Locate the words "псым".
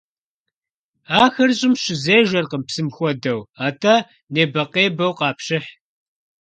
2.67-2.87